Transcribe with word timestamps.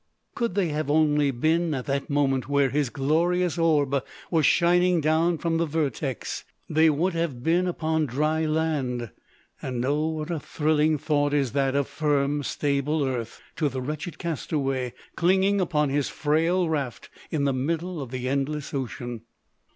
Could 0.33 0.55
they 0.55 0.69
have 0.69 0.89
only 0.89 1.29
been 1.29 1.75
at 1.75 1.85
that 1.85 2.09
moment 2.09 2.49
where 2.49 2.71
his 2.71 2.89
glorious 2.89 3.59
orb 3.59 4.03
was 4.31 4.47
shining 4.47 4.99
down 4.99 5.37
from 5.37 5.57
the 5.59 5.67
vertex, 5.67 6.43
they 6.67 6.89
would 6.89 7.13
have 7.13 7.43
been 7.43 7.67
upon 7.67 8.07
dry 8.07 8.43
land; 8.47 9.11
and, 9.61 9.85
O 9.85 10.07
what 10.07 10.31
a 10.31 10.39
thrilling 10.39 10.97
thought 10.97 11.35
is 11.35 11.51
that 11.51 11.75
of 11.75 11.87
firm 11.87 12.41
stable 12.41 13.05
earth, 13.05 13.41
to 13.57 13.69
the 13.69 13.79
wretched 13.83 14.17
castaway 14.17 14.93
clinging 15.15 15.61
upon 15.61 15.89
his 15.89 16.09
frail 16.09 16.67
raft 16.67 17.11
in 17.29 17.43
the 17.43 17.53
middle 17.53 18.01
of 18.01 18.09
the 18.09 18.27
endless 18.27 18.73
ocean! 18.73 19.21